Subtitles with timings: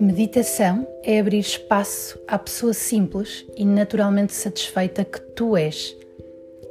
[0.00, 5.94] Meditação é abrir espaço à pessoa simples e naturalmente satisfeita que tu és.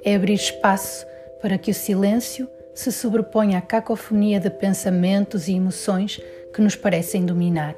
[0.04, 1.06] É abrir espaço
[1.40, 6.20] para que o silêncio se sobreponha à cacofonia de pensamentos e emoções
[6.52, 7.76] que nos parecem dominar.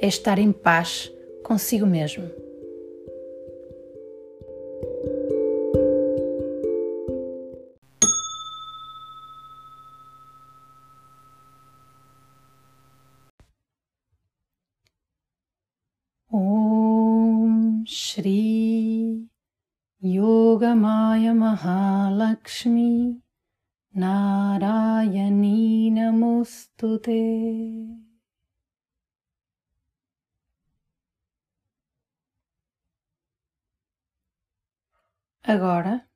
[0.00, 1.10] É estar em paz
[1.42, 2.30] consigo mesmo.
[17.90, 19.26] Shri
[20.04, 23.18] Yogamaya Mahalakshmi
[23.96, 27.22] Narayani Namostute.
[35.42, 36.06] Agora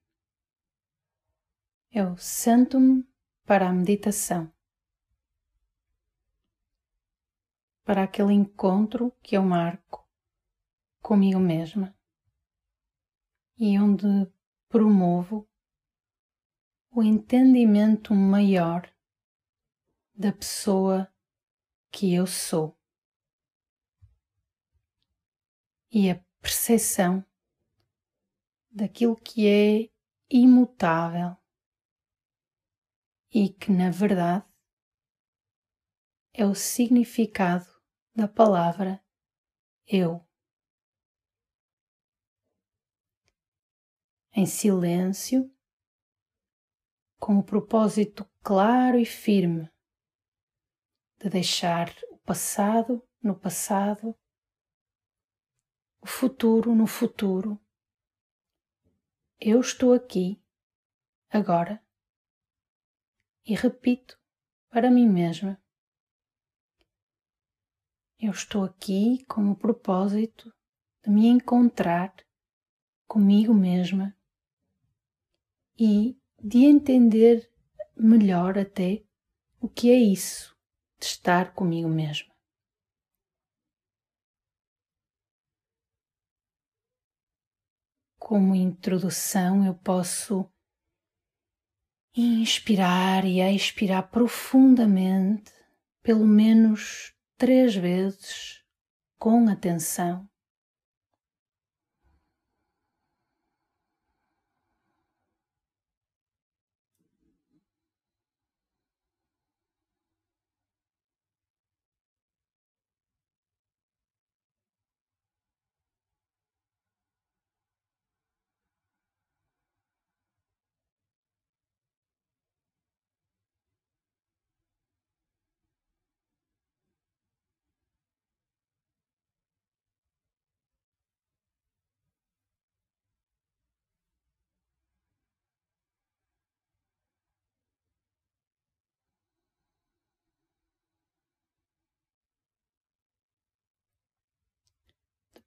[1.91, 3.03] eu sento-me
[3.47, 4.53] para a meditação,
[7.83, 10.02] para aquele encontro que eu marco
[11.03, 11.95] comigo mesma
[13.59, 14.07] e onde
[14.69, 15.49] promovo
[16.91, 18.91] o entendimento maior
[20.15, 21.13] da pessoa
[21.91, 22.79] que eu sou
[25.91, 27.25] e a percepção
[28.71, 29.91] daquilo que é
[30.31, 31.37] imutável
[33.31, 34.47] e que, na verdade,
[36.35, 37.67] é o significado
[38.15, 39.03] da palavra
[39.87, 40.27] eu.
[44.35, 45.55] Em silêncio,
[47.21, 49.71] com o propósito claro e firme
[51.19, 54.19] de deixar o passado no passado,
[56.01, 57.61] o futuro no futuro.
[59.39, 60.43] Eu estou aqui,
[61.29, 61.85] agora,
[63.45, 64.19] e repito
[64.71, 65.63] para mim mesma.
[68.19, 70.53] Eu estou aqui com o propósito
[71.05, 72.15] de me encontrar
[73.07, 74.17] comigo mesma
[75.79, 77.51] e de entender
[77.97, 79.05] melhor até
[79.61, 80.57] o que é isso
[80.99, 82.33] de estar comigo mesma.
[88.19, 90.49] Como introdução, eu posso
[92.15, 95.53] inspirar e expirar profundamente,
[96.03, 98.63] pelo menos três vezes,
[99.19, 100.29] com atenção.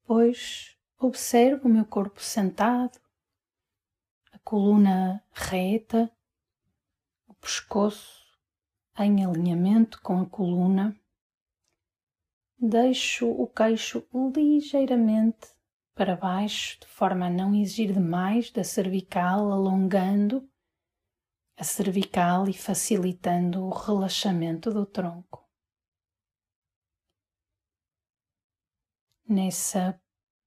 [0.08, 3.00] Depois observo o meu corpo sentado,
[4.32, 6.12] a coluna reta,
[7.28, 8.24] o pescoço
[9.00, 10.96] em alinhamento com a coluna.
[12.56, 15.56] Deixo o queixo ligeiramente
[15.96, 20.48] para baixo, de forma a não exigir demais da cervical, alongando
[21.58, 25.45] a cervical e facilitando o relaxamento do tronco.
[29.28, 30.00] Nessa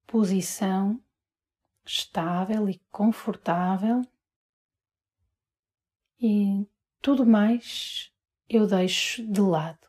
[0.06, 1.02] posição
[1.84, 4.02] estável e confortável,
[6.20, 6.66] e
[7.00, 8.12] tudo mais
[8.48, 9.86] eu deixo de lado.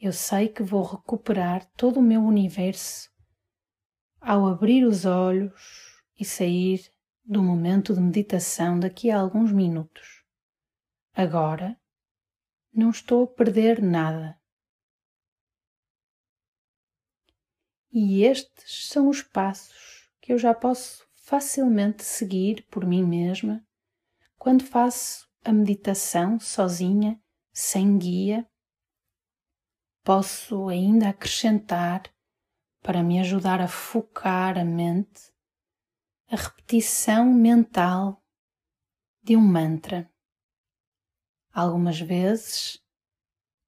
[0.00, 3.10] Eu sei que vou recuperar todo o meu universo
[4.20, 6.92] ao abrir os olhos e sair
[7.24, 10.24] do momento de meditação daqui a alguns minutos.
[11.12, 11.78] Agora
[12.72, 14.37] não estou a perder nada.
[18.00, 23.66] E estes são os passos que eu já posso facilmente seguir por mim mesma
[24.38, 27.20] quando faço a meditação sozinha,
[27.52, 28.48] sem guia.
[30.04, 32.04] Posso ainda acrescentar,
[32.80, 35.32] para me ajudar a focar a mente,
[36.30, 38.22] a repetição mental
[39.24, 40.08] de um mantra.
[41.52, 42.80] Algumas vezes,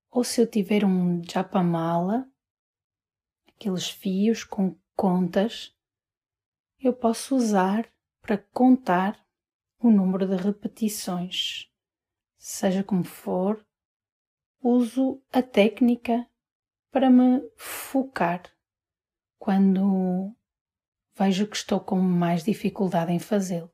[0.08, 2.29] ou se eu tiver um japamala,
[3.60, 5.76] aqueles fios com contas,
[6.80, 7.86] eu posso usar
[8.22, 9.22] para contar
[9.78, 11.70] o número de repetições.
[12.38, 13.62] Seja como for,
[14.62, 16.26] uso a técnica
[16.90, 18.42] para me focar
[19.38, 20.34] quando
[21.14, 23.70] vejo que estou com mais dificuldade em fazê-lo.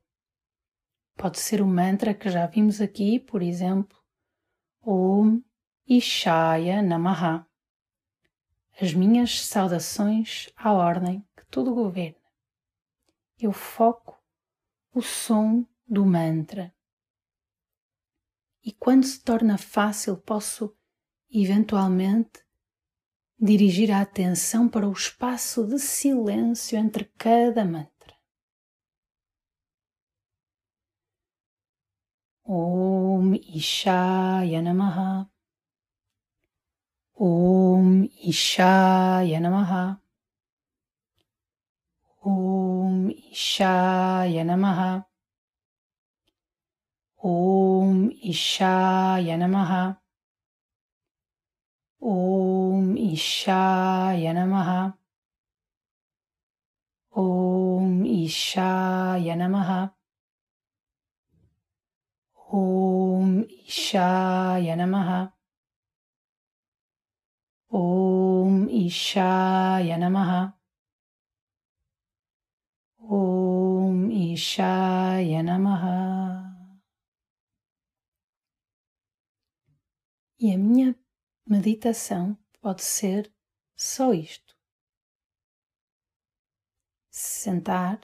[1.16, 3.96] Pode ser o mantra que já vimos aqui, por exemplo,
[4.82, 5.40] Om
[5.86, 7.45] Ishaya Namaha.
[8.78, 12.20] As minhas saudações à ordem que tudo governa.
[13.38, 14.22] Eu foco
[14.94, 16.74] o som do mantra.
[18.62, 20.76] E quando se torna fácil, posso
[21.30, 22.44] eventualmente
[23.38, 28.14] dirigir a atenção para o espaço de silêncio entre cada mantra.
[32.44, 35.30] Om Ishaya Namaha.
[37.22, 39.94] ॐ ईशाय नमः।
[42.26, 45.02] ॐ ईशाय नमः।
[47.24, 49.94] ॐ ईशाय नमः।
[52.02, 54.92] ॐ ईशाय नमः।
[57.18, 59.88] ॐ ईशाय नमः।
[62.54, 65.35] ॐ ईशाय नमः।
[67.68, 70.54] Om Ishaya Namaha.
[72.98, 76.46] Om Ishaya Namaha.
[80.38, 80.94] E a minha
[81.46, 83.32] meditação pode ser
[83.74, 84.54] só isto.
[87.10, 88.00] Sentar,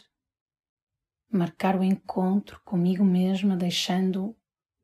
[1.30, 4.34] marcar o encontro comigo mesma, deixando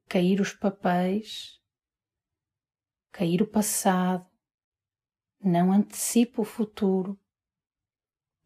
[0.06, 1.58] cair os papéis,
[3.10, 4.27] cair o passado,
[5.40, 7.18] não antecipo o futuro.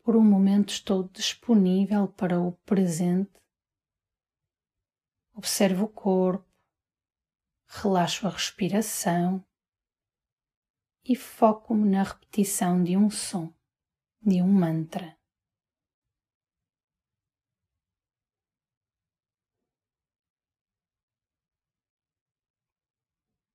[0.05, 3.41] Por um momento estou disponível para o presente.
[5.35, 6.47] Observo o corpo,
[7.67, 9.45] relaxo a respiração
[11.05, 13.53] e foco-me na repetição de um som,
[14.21, 15.19] de um mantra.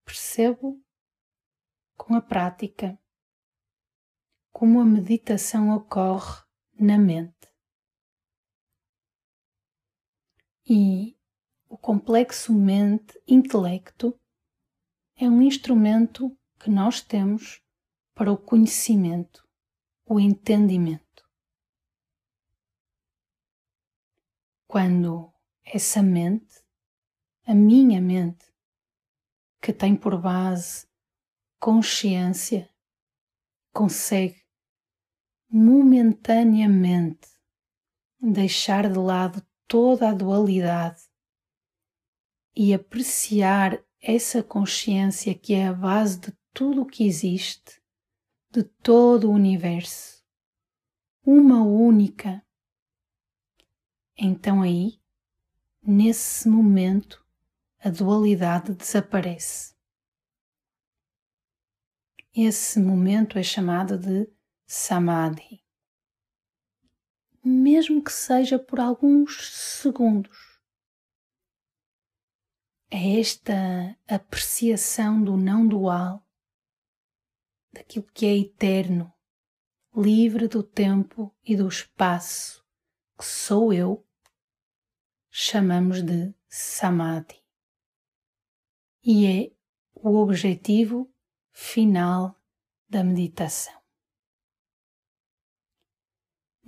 [0.03, 0.83] Percebo
[1.95, 2.99] com a prática
[4.57, 6.41] como a meditação ocorre
[6.79, 7.47] na mente.
[10.67, 11.15] E
[11.69, 14.19] o complexo mente-intelecto
[15.15, 17.61] é um instrumento que nós temos
[18.15, 19.47] para o conhecimento,
[20.03, 21.23] o entendimento.
[24.67, 25.31] Quando
[25.63, 26.65] essa mente,
[27.45, 28.51] a minha mente,
[29.61, 30.87] que tem por base
[31.59, 32.67] consciência,
[33.71, 34.36] consegue
[35.57, 37.27] momentaneamente
[38.21, 41.01] deixar de lado toda a dualidade
[42.55, 47.81] e apreciar essa consciência que é a base de tudo o que existe,
[48.51, 50.23] de todo o universo,
[51.25, 52.45] uma única.
[54.15, 54.99] Então aí,
[55.81, 57.25] nesse momento,
[57.79, 59.75] a dualidade desaparece.
[62.33, 64.36] Esse momento é chamado de
[64.67, 65.63] samadhi.
[67.41, 70.59] Mesmo que seja por alguns segundos.
[72.91, 76.25] É esta apreciação do não dual
[77.71, 79.13] daquilo que é eterno,
[79.95, 82.65] livre do tempo e do espaço,
[83.17, 84.05] que sou eu,
[85.29, 87.41] chamamos de samadhi.
[89.03, 89.51] E é
[89.93, 91.13] o objetivo
[91.51, 92.35] final
[92.89, 93.76] da meditação.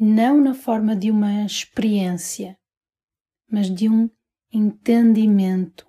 [0.02, 2.58] Não na forma de uma experiência,
[3.52, 4.10] mas de um
[4.50, 5.86] entendimento,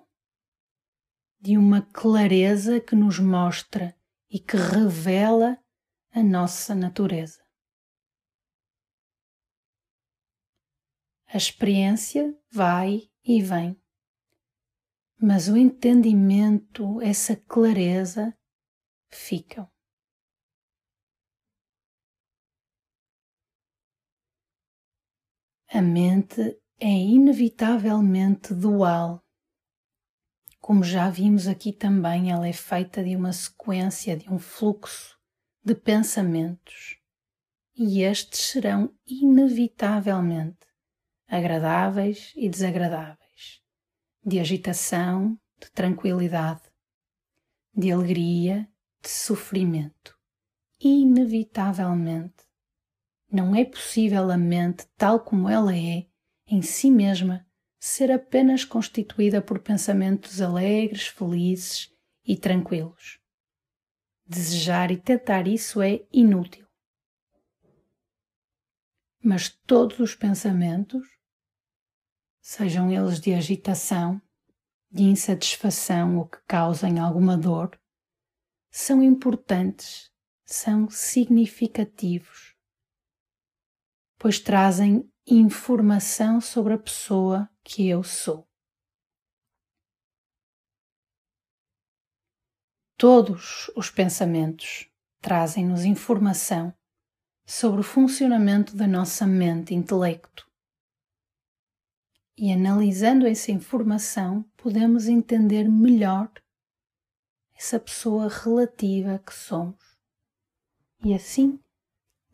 [1.39, 3.97] de uma clareza que nos mostra
[4.29, 5.57] e que revela
[6.11, 7.41] a nossa natureza.
[11.27, 13.81] A experiência vai e vem,
[15.21, 18.37] mas o entendimento, essa clareza,
[19.09, 19.71] ficam.
[25.73, 29.23] A mente é inevitavelmente dual.
[30.59, 35.17] Como já vimos aqui também, ela é feita de uma sequência, de um fluxo
[35.63, 36.97] de pensamentos,
[37.73, 40.67] e estes serão inevitavelmente
[41.25, 43.61] agradáveis e desagradáveis,
[44.25, 46.63] de agitação, de tranquilidade,
[47.73, 48.69] de alegria,
[49.01, 50.19] de sofrimento.
[50.81, 52.50] Inevitavelmente,
[53.31, 56.05] não é possível a mente, tal como ela é,
[56.47, 57.45] em si mesma,
[57.79, 61.89] ser apenas constituída por pensamentos alegres, felizes
[62.25, 63.19] e tranquilos.
[64.25, 66.65] desejar e tentar isso é inútil.
[69.21, 71.05] Mas todos os pensamentos,
[72.39, 74.21] sejam eles de agitação,
[74.89, 77.77] de insatisfação ou que causem alguma dor,
[78.69, 80.09] são importantes,
[80.45, 82.50] são significativos,
[84.21, 88.47] pois trazem informação sobre a pessoa que eu sou.
[92.95, 94.87] Todos os pensamentos
[95.21, 96.71] trazem-nos informação
[97.47, 100.47] sobre o funcionamento da nossa mente intelecto.
[102.37, 106.31] E analisando essa informação, podemos entender melhor
[107.55, 109.97] essa pessoa relativa que somos
[111.03, 111.59] e assim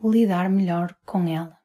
[0.04, 1.58] lidar melhor com ela.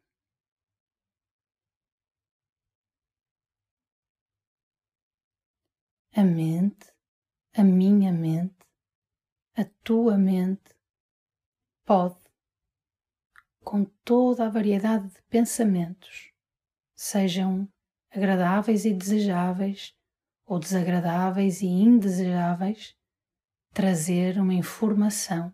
[6.15, 6.93] A mente,
[7.55, 8.67] a minha mente,
[9.57, 10.77] a tua mente
[11.87, 12.21] pode,
[13.65, 16.31] com toda a variedade de pensamentos,
[16.95, 17.67] sejam
[18.11, 19.97] agradáveis e desejáveis
[20.45, 22.95] ou desagradáveis e indesejáveis,
[23.73, 25.51] trazer uma informação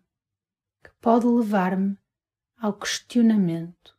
[0.83, 1.97] que pode levar-me
[2.57, 3.97] ao questionamento,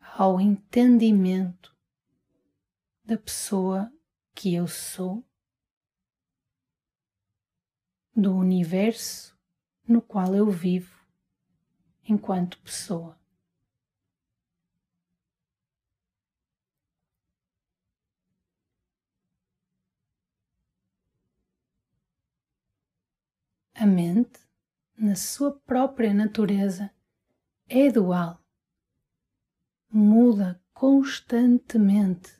[0.00, 1.74] ao entendimento
[3.02, 3.90] da pessoa
[4.34, 5.26] que eu sou
[8.20, 9.38] do universo
[9.86, 11.06] no qual eu vivo
[12.02, 13.16] enquanto pessoa.
[23.72, 24.40] A mente,
[24.96, 26.90] na sua própria natureza,
[27.68, 28.42] é dual,
[29.88, 32.36] muda constantemente.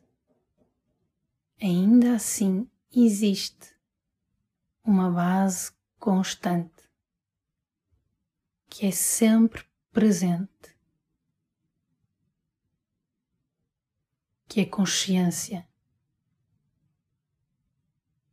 [1.62, 3.77] Ainda assim, existe
[4.88, 6.88] uma base constante
[8.70, 10.74] que é sempre presente,
[14.46, 15.68] que é consciência,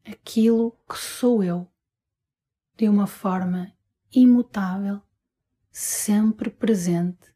[0.05, 1.69] aquilo que sou eu,
[2.77, 3.75] de uma forma
[4.09, 5.01] imutável,
[5.69, 7.35] sempre presente,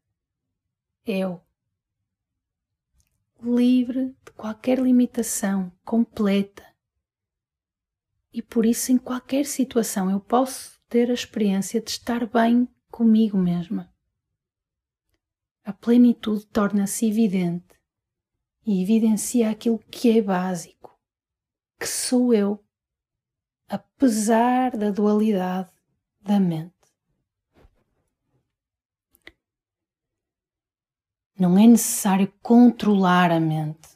[1.06, 1.44] eu,
[3.42, 6.69] livre de qualquer limitação, completa
[8.32, 13.38] e por isso, em qualquer situação, eu posso ter a experiência de estar bem comigo
[13.38, 13.92] mesma.
[15.64, 17.80] A plenitude torna-se evidente
[18.66, 21.00] e evidencia aquilo que é básico,
[21.80, 22.64] que sou eu,
[23.68, 25.72] apesar da dualidade
[26.22, 26.74] da mente.
[31.38, 33.88] Não é necessário controlar a mente.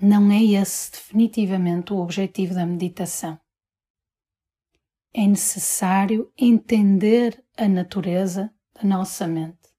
[0.00, 3.40] Não é esse definitivamente o objetivo da meditação
[5.18, 9.74] é necessário entender a natureza da nossa mente,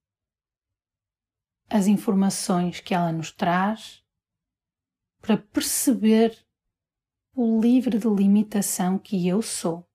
[1.70, 4.04] as informações que ela nos traz,
[5.22, 6.44] para perceber
[7.36, 9.88] o livre de limitação que eu sou,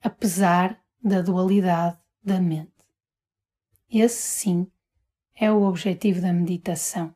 [0.00, 2.86] apesar da dualidade da mente.
[3.90, 4.70] Esse sim
[5.34, 7.12] é o objetivo da meditação.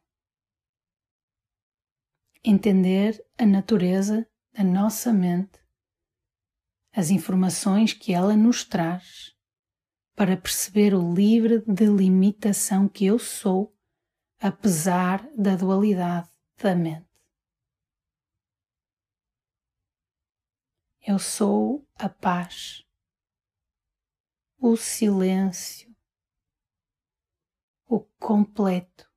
[2.43, 5.60] Entender a natureza da nossa mente
[6.93, 9.35] as informações que ela nos traz
[10.15, 13.75] para perceber o livre de limitação que eu sou,
[14.39, 16.29] apesar da dualidade
[16.59, 17.09] da mente.
[21.07, 22.85] Eu sou a paz,
[24.59, 25.95] o silêncio,
[27.87, 29.11] o completo,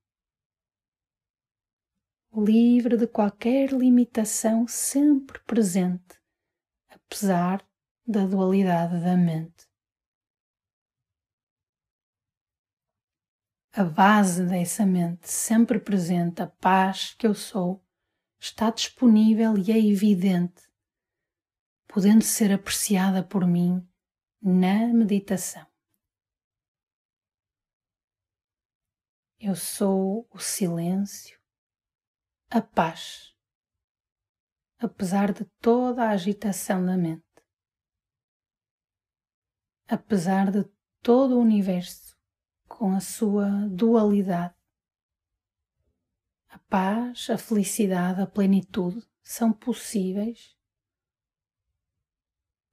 [2.33, 6.22] livre de qualquer limitação sempre presente
[7.13, 7.63] apesar
[8.07, 9.67] da dualidade da mente.
[13.71, 17.85] A base dessa mente, sempre presente, a paz que eu sou,
[18.39, 20.63] está disponível e é evidente,
[21.87, 23.87] podendo ser apreciada por mim
[24.41, 25.67] na meditação.
[29.39, 31.39] Eu sou o silêncio,
[32.49, 33.32] a paz
[34.85, 37.23] apesar de toda a agitação da mente,
[39.87, 40.63] apesar de
[41.01, 42.17] todo o universo
[42.67, 44.55] com a sua dualidade.
[46.49, 50.55] A paz, a felicidade, a plenitude são possíveis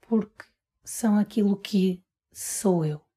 [0.01, 0.45] porque
[0.83, 3.10] são aquilo que sou eu.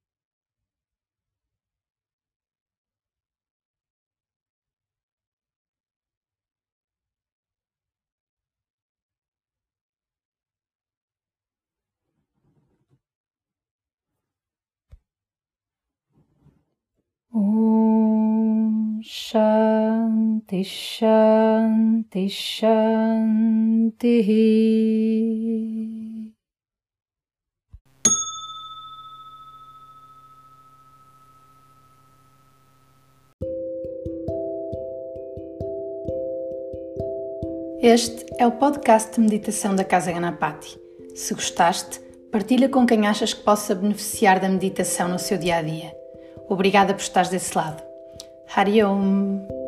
[17.36, 24.04] Om Shanti Shanti Shanti.
[37.82, 40.80] Este é o podcast de meditação da Casa Ganapati.
[41.16, 42.00] Se gostaste,
[42.32, 46.02] partilha com quem achas que possa beneficiar da meditação no seu dia a dia.
[46.53, 47.81] Obrigada por estares desse lado.
[48.55, 49.62] Hari Om.